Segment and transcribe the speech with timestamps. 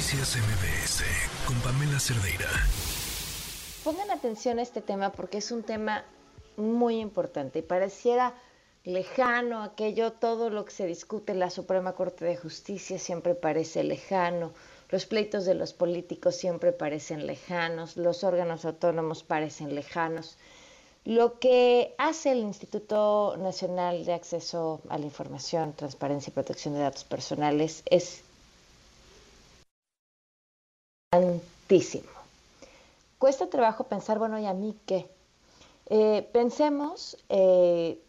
[0.00, 1.02] Noticias MBS
[1.46, 2.48] con Pamela Cerdeira.
[3.84, 6.06] Pongan atención a este tema porque es un tema
[6.56, 8.32] muy importante y pareciera
[8.82, 13.84] lejano aquello, todo lo que se discute en la Suprema Corte de Justicia siempre parece
[13.84, 14.54] lejano,
[14.88, 20.38] los pleitos de los políticos siempre parecen lejanos, los órganos autónomos parecen lejanos.
[21.04, 26.80] Lo que hace el Instituto Nacional de Acceso a la Información, Transparencia y Protección de
[26.80, 28.22] Datos Personales es
[31.10, 32.08] tantísimo.
[33.18, 35.10] Cuesta trabajo pensar, bueno, ¿y a mí qué?
[35.86, 38.00] Eh, pensemos eh,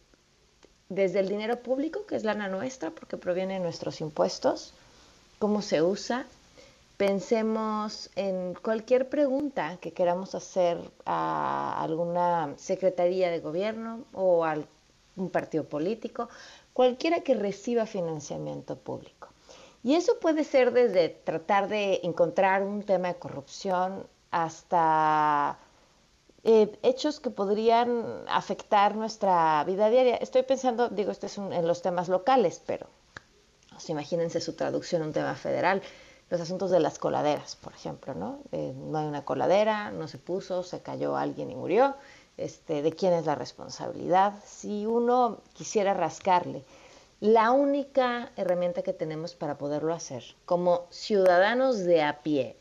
[0.87, 4.75] desde el dinero público, que es lana nuestra, porque proviene de nuestros impuestos,
[5.39, 6.27] cómo se usa.
[6.97, 14.57] Pensemos en cualquier pregunta que queramos hacer a alguna secretaría de gobierno o a
[15.15, 16.29] un partido político,
[16.71, 19.30] cualquiera que reciba financiamiento público.
[19.83, 25.57] Y eso puede ser desde tratar de encontrar un tema de corrupción hasta
[26.43, 30.15] eh, hechos que podrían afectar nuestra vida diaria.
[30.17, 32.87] Estoy pensando, digo, este es en los temas locales, pero
[33.89, 35.81] imagínense su traducción en un tema federal.
[36.29, 38.39] Los asuntos de las coladeras, por ejemplo, ¿no?
[38.51, 41.95] Eh, no hay una coladera, no se puso, se cayó alguien y murió.
[42.37, 44.33] Este, ¿De quién es la responsabilidad?
[44.45, 46.63] Si uno quisiera rascarle
[47.21, 52.57] la única herramienta que tenemos para poderlo hacer como ciudadanos de a pie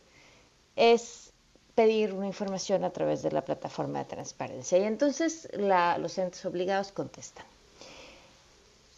[0.76, 1.32] es
[1.74, 4.76] pedir una información a través de la plataforma de transparencia.
[4.76, 7.46] Y entonces los entes obligados contestan.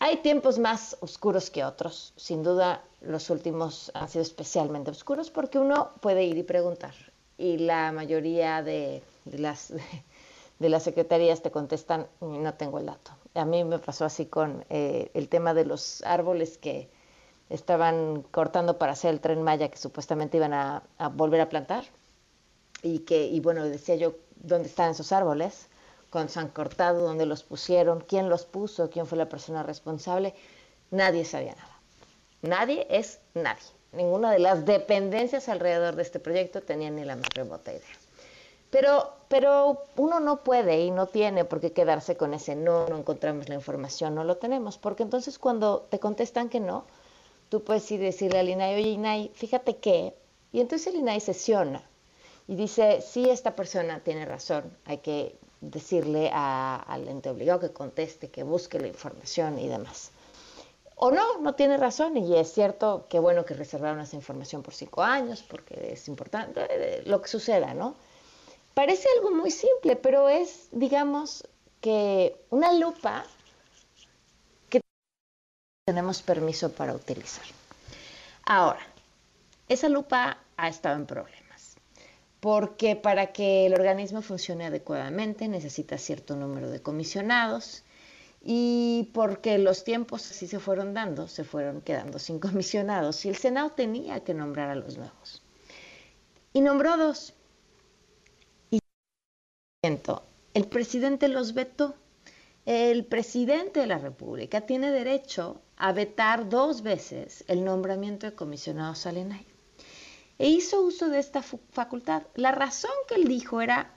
[0.00, 5.60] Hay tiempos más oscuros que otros, sin duda los últimos han sido especialmente oscuros porque
[5.60, 6.94] uno puede ir y preguntar.
[7.38, 9.72] Y la mayoría de, las,
[10.68, 15.10] las secretarías te contestan no tengo el dato a mí me pasó así con eh,
[15.14, 16.90] el tema de los árboles que
[17.48, 20.82] estaban cortando para hacer el tren Maya que supuestamente iban a,
[21.14, 21.84] volver a plantar.
[22.82, 25.68] Y que, y bueno, decía yo, ¿dónde están esos árboles?
[26.10, 28.00] Cuando se han cortado, ¿dónde los pusieron?
[28.00, 28.90] ¿Quién los puso?
[28.90, 30.34] ¿Quién fue la persona responsable?
[30.90, 31.80] Nadie sabía nada.
[32.42, 33.62] Nadie es nadie.
[33.92, 38.01] Ninguna de las dependencias alrededor de este proyecto tenía ni la más remota idea.
[38.72, 42.96] Pero, pero uno no puede y no tiene por qué quedarse con ese no, no
[42.96, 46.86] encontramos la información, no lo tenemos, porque entonces cuando te contestan que no,
[47.50, 50.14] tú puedes ir decirle al INAI, oye INAI, fíjate que,
[50.52, 51.82] y entonces el INAI sesiona
[52.48, 58.30] y dice, sí, esta persona tiene razón, hay que decirle al ente obligado que conteste,
[58.30, 60.12] que busque la información y demás.
[60.96, 64.72] O no, no tiene razón y es cierto que bueno que reservaron esa información por
[64.72, 67.96] cinco años porque es importante, eh, lo que suceda, ¿no?
[68.74, 71.46] Parece algo muy simple, pero es, digamos,
[71.80, 73.24] que una lupa
[74.70, 74.80] que
[75.84, 77.44] tenemos permiso para utilizar.
[78.44, 78.80] Ahora,
[79.68, 81.76] esa lupa ha estado en problemas,
[82.40, 87.84] porque para que el organismo funcione adecuadamente necesita cierto número de comisionados
[88.42, 93.36] y porque los tiempos así se fueron dando, se fueron quedando sin comisionados y el
[93.36, 95.42] Senado tenía que nombrar a los nuevos.
[96.54, 97.34] Y nombró dos
[99.82, 101.96] el presidente los vetó.
[102.66, 109.06] El presidente de la República tiene derecho a vetar dos veces el nombramiento de comisionados
[109.06, 109.44] al ENAI.
[110.38, 112.22] E hizo uso de esta facultad.
[112.36, 113.92] La razón que él dijo era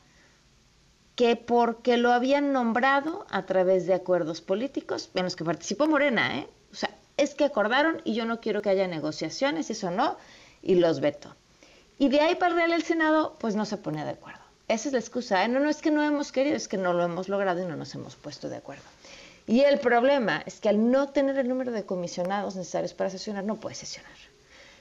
[1.13, 6.40] que porque lo habían nombrado a través de acuerdos políticos en los que participó Morena,
[6.40, 6.47] ¿eh?
[6.72, 10.18] O sea, es que acordaron y yo no quiero que haya negociaciones, eso no,
[10.63, 11.35] y los vetó.
[12.00, 14.44] Y de ahí para el Real el Senado, pues no se pone de acuerdo.
[14.68, 15.48] Esa es la excusa.
[15.48, 17.76] No, no es que no hemos querido, es que no lo hemos logrado y no
[17.76, 18.84] nos hemos puesto de acuerdo.
[19.48, 23.44] Y el problema es que al no tener el número de comisionados necesarios para sesionar,
[23.44, 24.12] no puede sesionar.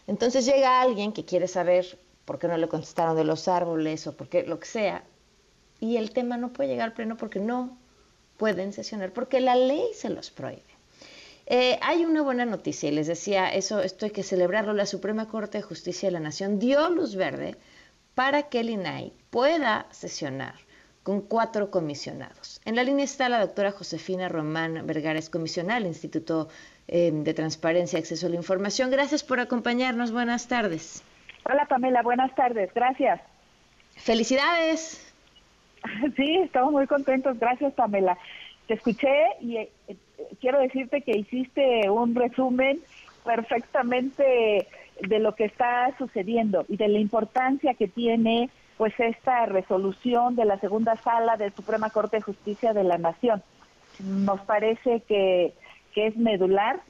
[0.07, 4.17] Entonces llega alguien que quiere saber por qué no le contestaron de los árboles o
[4.17, 5.05] por qué lo que sea,
[5.81, 7.77] y el tema no puede llegar al pleno porque no
[8.39, 10.63] pueden sesionar, porque la ley se los prohíbe.
[11.47, 14.73] Eh, hay una buena noticia, y les decía, eso esto hay que celebrarlo.
[14.73, 17.57] La Suprema Corte de Justicia de la Nación dio luz verde
[18.15, 20.55] para que el INAI pueda sesionar
[21.03, 22.61] con cuatro comisionados.
[22.65, 26.49] En la línea está la doctora Josefina Román Vergara, comisionada del Instituto
[26.89, 28.91] eh, de Transparencia y Acceso a la Información.
[28.91, 30.13] Gracias por acompañarnos.
[30.13, 31.03] Buenas tardes.
[31.45, 32.73] Hola Pamela, buenas tardes.
[32.75, 33.21] Gracias.
[33.97, 35.01] Felicidades.
[36.17, 37.39] Sí, estamos muy contentos.
[37.39, 38.17] Gracias Pamela.
[38.67, 39.13] Te escuché
[39.43, 39.71] y eh,
[40.41, 42.81] quiero decirte que hiciste un resumen
[43.23, 44.67] perfectamente
[45.01, 50.45] de lo que está sucediendo y de la importancia que tiene pues esta resolución de
[50.45, 53.43] la segunda sala del Suprema Corte de Justicia de la Nación.
[54.01, 55.53] Nos parece que,
[55.95, 56.81] que es medular.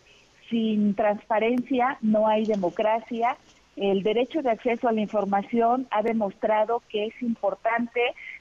[0.51, 3.37] Sin transparencia no hay democracia
[3.77, 8.01] el derecho de acceso a la información ha demostrado que es importante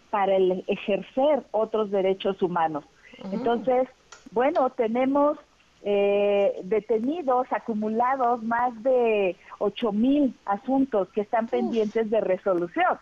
[0.10, 2.84] para el ejercer otros derechos humanos.
[3.32, 3.88] Entonces,
[4.32, 5.38] bueno, tenemos
[5.84, 12.98] eh, detenidos, acumulados más de ocho mil asuntos que están pendientes de resolución.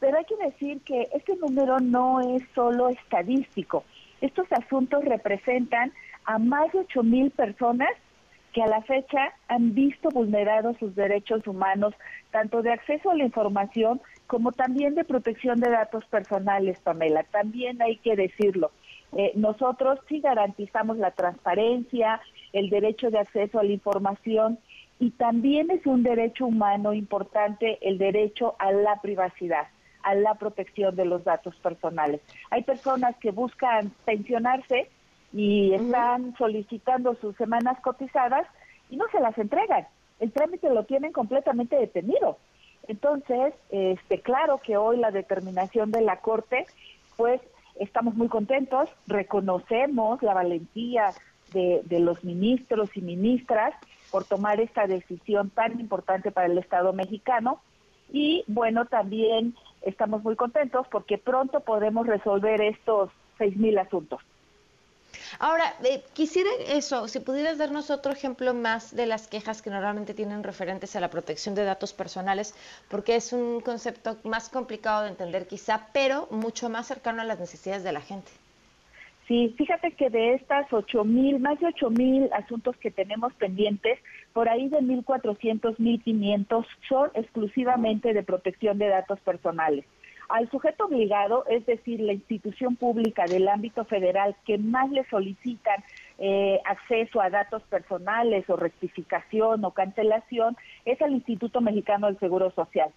[0.00, 3.84] Pero hay que decir que este número no es solo estadístico.
[4.20, 5.92] Estos asuntos representan
[6.24, 7.90] a más de ocho mil personas
[8.52, 11.94] que a la fecha han visto vulnerados sus derechos humanos,
[12.30, 17.22] tanto de acceso a la información como también de protección de datos personales, Pamela.
[17.24, 18.70] También hay que decirlo.
[19.18, 22.20] Eh, nosotros sí garantizamos la transparencia,
[22.52, 24.58] el derecho de acceso a la información
[24.98, 29.68] y también es un derecho humano importante el derecho a la privacidad,
[30.02, 32.20] a la protección de los datos personales.
[32.50, 34.90] Hay personas que buscan pensionarse
[35.32, 38.46] y están solicitando sus semanas cotizadas
[38.90, 39.86] y no se las entregan.
[40.20, 42.36] El trámite lo tienen completamente detenido.
[42.86, 46.66] Entonces, este, claro que hoy la determinación de la Corte,
[47.16, 47.40] pues
[47.80, 51.12] estamos muy contentos, reconocemos la valentía
[51.52, 53.74] de, de, los ministros y ministras
[54.10, 57.60] por tomar esta decisión tan importante para el Estado mexicano.
[58.12, 64.20] Y bueno, también estamos muy contentos porque pronto podremos resolver estos seis mil asuntos.
[65.38, 70.14] Ahora, eh, quisiera eso, si pudieras darnos otro ejemplo más de las quejas que normalmente
[70.14, 72.54] tienen referentes a la protección de datos personales,
[72.88, 77.38] porque es un concepto más complicado de entender quizá, pero mucho más cercano a las
[77.38, 78.30] necesidades de la gente.
[79.26, 83.98] Sí, fíjate que de estas ocho mil, más de ocho mil asuntos que tenemos pendientes,
[84.32, 89.84] por ahí de 1.400, 1.500 son exclusivamente de protección de datos personales.
[90.28, 95.84] Al sujeto obligado, es decir, la institución pública del ámbito federal que más le solicitan
[96.18, 102.50] eh, acceso a datos personales o rectificación o cancelación, es el Instituto Mexicano del Seguro
[102.52, 102.90] Social.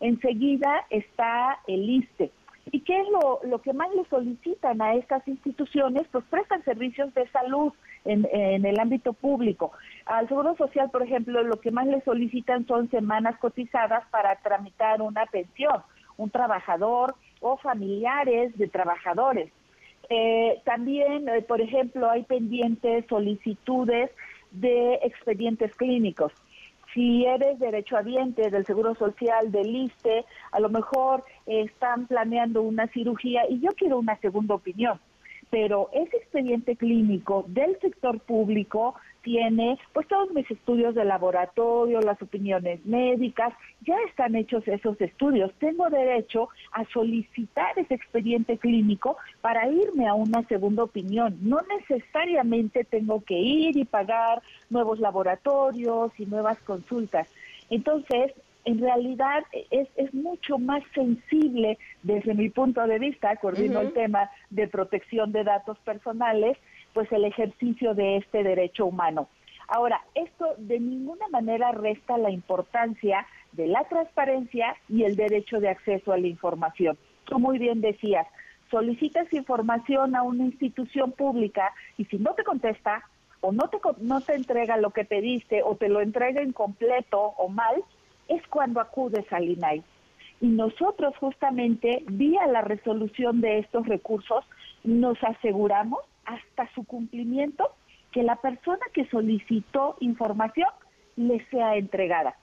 [0.00, 2.30] Enseguida está el ISTE.
[2.70, 6.06] ¿Y qué es lo, lo que más le solicitan a estas instituciones?
[6.12, 7.72] Pues prestan servicios de salud
[8.04, 9.72] en, en, el ámbito público.
[10.04, 15.00] Al Seguro Social, por ejemplo, lo que más le solicitan son semanas cotizadas para tramitar
[15.00, 15.82] una pensión
[16.18, 19.50] un trabajador o familiares de trabajadores.
[20.10, 24.10] Eh, también, eh, por ejemplo, hay pendientes solicitudes
[24.50, 26.32] de expedientes clínicos.
[26.92, 33.42] Si eres derechohabiente del Seguro Social, del ISTE, a lo mejor están planeando una cirugía
[33.48, 34.98] y yo quiero una segunda opinión
[35.50, 42.20] pero ese expediente clínico del sector público tiene pues todos mis estudios de laboratorio, las
[42.22, 43.52] opiniones médicas,
[43.82, 45.52] ya están hechos esos estudios.
[45.58, 51.36] Tengo derecho a solicitar ese expediente clínico para irme a una segunda opinión.
[51.42, 54.40] No necesariamente tengo que ir y pagar
[54.70, 57.28] nuevos laboratorios y nuevas consultas.
[57.70, 58.32] Entonces,
[58.68, 64.30] en realidad es, es mucho más sensible desde mi punto de vista, coordino el tema
[64.50, 66.58] de protección de datos personales,
[66.92, 69.30] pues el ejercicio de este derecho humano.
[69.68, 75.70] Ahora, esto de ninguna manera resta la importancia de la transparencia y el derecho de
[75.70, 76.98] acceso a la información.
[77.24, 78.26] Tú muy bien decías,
[78.70, 83.02] solicitas información a una institución pública y si no te contesta
[83.40, 87.48] o no te, no te entrega lo que pediste o te lo entrega incompleto o
[87.48, 87.82] mal,
[88.28, 89.82] es cuando acudes al INAI.
[90.40, 94.44] Y nosotros justamente, vía la resolución de estos recursos,
[94.84, 97.74] nos aseguramos hasta su cumplimiento
[98.12, 100.68] que la persona que solicitó información
[101.16, 102.36] le sea entregada.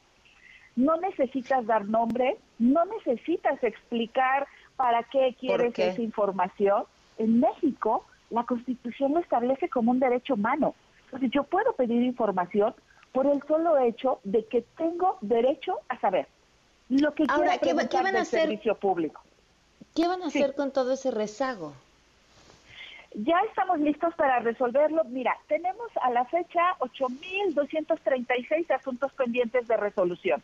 [0.76, 6.84] No necesitas dar nombre, no necesitas explicar para qué quieres esa información.
[7.18, 10.76] En México, la Constitución lo establece como un derecho humano.
[11.06, 12.74] Entonces, yo puedo pedir información
[13.16, 16.28] por el solo hecho de que tengo derecho a saber
[16.90, 18.42] lo que Ahora, ¿qué, ¿qué, van a hacer?
[18.42, 19.22] servicio público.
[19.96, 21.74] ¿Qué van a hacer con todo ese rezago?
[23.14, 25.06] Ya estamos listos para resolverlo.
[25.06, 30.44] Mira, tenemos a la fecha 8.236 asuntos pendientes de resolución.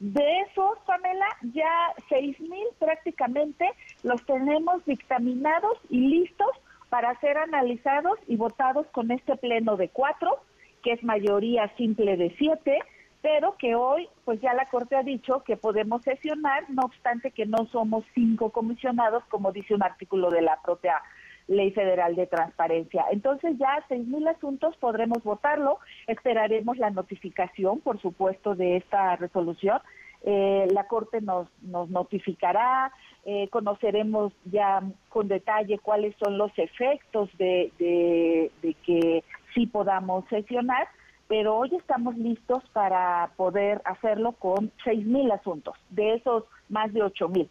[0.00, 3.66] De esos, Pamela, ya 6.000 prácticamente
[4.02, 6.50] los tenemos dictaminados y listos
[6.90, 10.40] para ser analizados y votados con este pleno de cuatro
[10.82, 12.78] que es mayoría simple de siete,
[13.22, 17.44] pero que hoy, pues ya la Corte ha dicho que podemos sesionar, no obstante que
[17.44, 21.02] no somos cinco comisionados, como dice un artículo de la propia
[21.46, 23.04] Ley Federal de Transparencia.
[23.10, 29.80] Entonces ya seis mil asuntos podremos votarlo, esperaremos la notificación, por supuesto, de esta resolución.
[30.22, 32.92] Eh, la Corte nos, nos notificará,
[33.24, 40.24] eh, conoceremos ya con detalle cuáles son los efectos de, de, de que sí podamos
[40.28, 40.88] sesionar,
[41.28, 47.48] pero hoy estamos listos para poder hacerlo con 6.000 asuntos, de esos más de 8.000.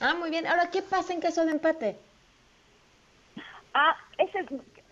[0.00, 0.46] Ah, muy bien.
[0.46, 1.98] Ahora, ¿qué pasa en caso de empate?
[3.74, 4.46] Ah, ese,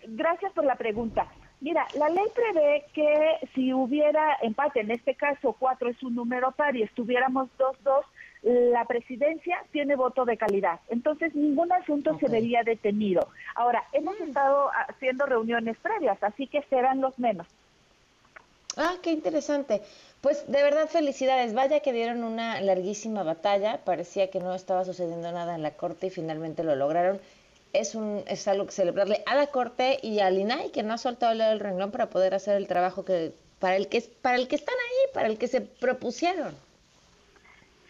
[0.07, 1.27] gracias por la pregunta.
[1.61, 6.51] Mira, la ley prevé que si hubiera empate, en este caso cuatro es un número
[6.51, 8.05] par y estuviéramos dos, dos,
[8.41, 10.79] la presidencia tiene voto de calidad.
[10.87, 13.27] Entonces, ningún asunto se vería detenido.
[13.55, 14.23] Ahora, hemos mm.
[14.23, 17.47] estado haciendo reuniones previas, así que serán los menos.
[18.77, 19.81] Ah, qué interesante.
[20.21, 21.53] Pues de verdad felicidades.
[21.53, 23.79] Vaya que dieron una larguísima batalla.
[23.83, 27.19] Parecía que no estaba sucediendo nada en la corte y finalmente lo lograron
[27.73, 30.97] es, un, es algo que celebrarle a la Corte y al INAI, que no ha
[30.97, 34.55] soltado el renglón para poder hacer el trabajo que para el que, para el que
[34.55, 36.55] están ahí, para el que se propusieron.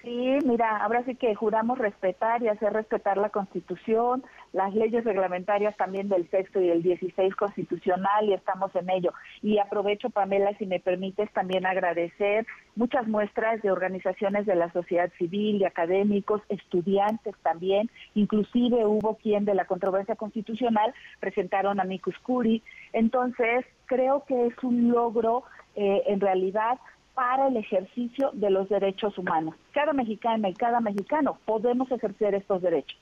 [0.01, 5.75] Sí, mira, ahora sí que juramos respetar y hacer respetar la Constitución, las leyes reglamentarias
[5.75, 9.13] también del sexto y el 16 constitucional y estamos en ello.
[9.41, 15.11] Y aprovecho, Pamela, si me permites también agradecer muchas muestras de organizaciones de la sociedad
[15.17, 22.17] civil, de académicos, estudiantes también, inclusive hubo quien de la controversia constitucional presentaron a Micus
[22.19, 22.63] Curi.
[22.93, 25.43] Entonces, creo que es un logro
[25.75, 26.79] eh, en realidad
[27.19, 29.53] para el ejercicio de los derechos humanos.
[29.73, 32.97] Cada mexicana y cada mexicano podemos ejercer estos derechos.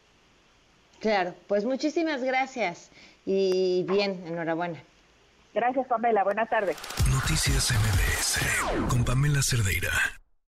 [0.99, 2.91] Claro, pues muchísimas gracias
[3.27, 4.81] y bien, enhorabuena.
[5.53, 6.23] Gracias, Pamela.
[6.23, 6.77] Buenas tardes.
[7.11, 9.91] Noticias MBS con Pamela Cerdeira.